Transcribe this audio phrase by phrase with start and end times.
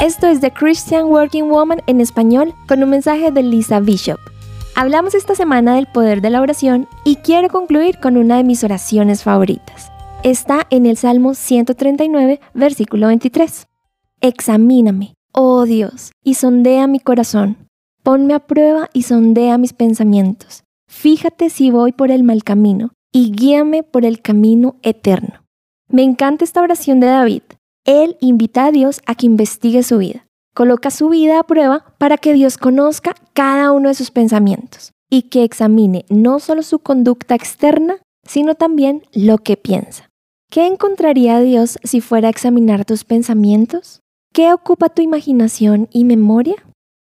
[0.00, 4.18] Esto es The Christian Working Woman en español con un mensaje de Lisa Bishop.
[4.74, 8.64] Hablamos esta semana del poder de la oración y quiero concluir con una de mis
[8.64, 9.92] oraciones favoritas.
[10.22, 13.66] Está en el Salmo 139, versículo 23.
[14.22, 17.68] Examíname, oh Dios, y sondea mi corazón.
[18.02, 20.62] Ponme a prueba y sondea mis pensamientos.
[20.88, 25.44] Fíjate si voy por el mal camino y guíame por el camino eterno.
[25.88, 27.42] Me encanta esta oración de David.
[27.84, 30.26] Él invita a Dios a que investigue su vida.
[30.54, 35.22] Coloca su vida a prueba para que Dios conozca cada uno de sus pensamientos y
[35.22, 40.08] que examine no solo su conducta externa, sino también lo que piensa.
[40.50, 44.00] ¿Qué encontraría Dios si fuera a examinar tus pensamientos?
[44.32, 46.56] ¿Qué ocupa tu imaginación y memoria?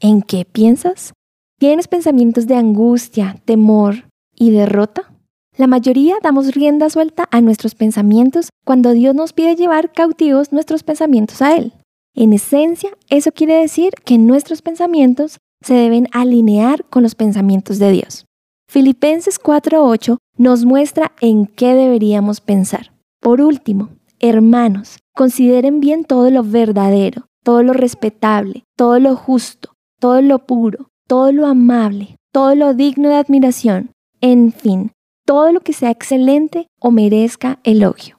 [0.00, 1.12] ¿En qué piensas?
[1.58, 5.12] ¿Tienes pensamientos de angustia, temor y derrota?
[5.60, 10.84] La mayoría damos rienda suelta a nuestros pensamientos cuando Dios nos pide llevar cautivos nuestros
[10.84, 11.74] pensamientos a Él.
[12.14, 17.92] En esencia, eso quiere decir que nuestros pensamientos se deben alinear con los pensamientos de
[17.92, 18.24] Dios.
[18.70, 22.92] Filipenses 4:8 nos muestra en qué deberíamos pensar.
[23.20, 30.22] Por último, hermanos, consideren bien todo lo verdadero, todo lo respetable, todo lo justo, todo
[30.22, 33.90] lo puro, todo lo amable, todo lo digno de admiración,
[34.22, 34.92] en fin,
[35.30, 38.18] todo lo que sea excelente o merezca elogio.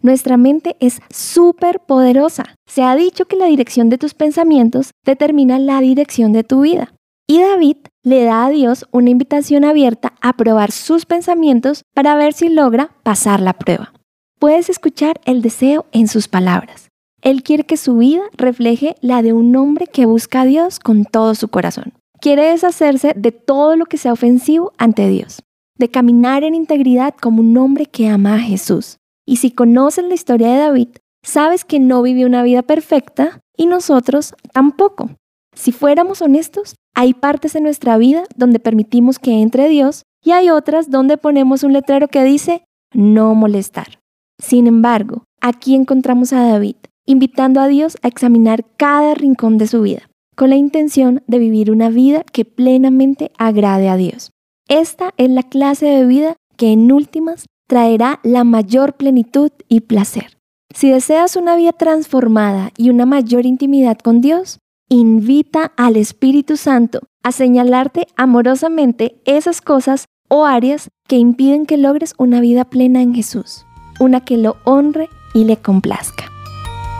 [0.00, 2.54] Nuestra mente es súper poderosa.
[2.66, 6.94] Se ha dicho que la dirección de tus pensamientos determina la dirección de tu vida.
[7.28, 12.32] Y David le da a Dios una invitación abierta a probar sus pensamientos para ver
[12.32, 13.92] si logra pasar la prueba.
[14.38, 16.88] Puedes escuchar el deseo en sus palabras.
[17.20, 21.04] Él quiere que su vida refleje la de un hombre que busca a Dios con
[21.04, 21.92] todo su corazón.
[22.18, 25.40] Quiere deshacerse de todo lo que sea ofensivo ante Dios
[25.78, 28.98] de caminar en integridad como un hombre que ama a Jesús.
[29.26, 30.88] Y si conoces la historia de David,
[31.22, 35.10] sabes que no vivió una vida perfecta y nosotros tampoco.
[35.54, 40.50] Si fuéramos honestos, hay partes en nuestra vida donde permitimos que entre Dios y hay
[40.50, 44.00] otras donde ponemos un letrero que dice no molestar.
[44.38, 49.80] Sin embargo, aquí encontramos a David invitando a Dios a examinar cada rincón de su
[49.82, 54.32] vida, con la intención de vivir una vida que plenamente agrade a Dios.
[54.68, 60.38] Esta es la clase de vida que en últimas traerá la mayor plenitud y placer.
[60.74, 67.00] Si deseas una vida transformada y una mayor intimidad con Dios, invita al Espíritu Santo
[67.22, 73.14] a señalarte amorosamente esas cosas o áreas que impiden que logres una vida plena en
[73.14, 73.64] Jesús,
[74.00, 76.25] una que lo honre y le complazca.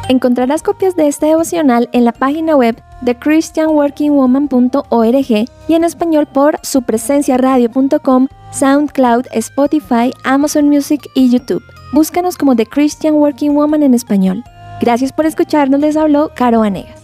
[0.09, 6.61] Encontrarás copias de este devocional en la página web de christianworkingwoman.org y en español por
[6.63, 11.65] supresenciaradio.com, SoundCloud, Spotify, Amazon Music y YouTube.
[11.93, 14.45] Búscanos como The Christian Working Woman en español.
[14.81, 16.96] Gracias por escucharnos, les habló Caro Anega.